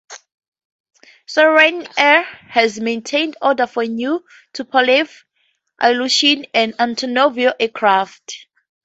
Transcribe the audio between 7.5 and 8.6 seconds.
aircraft.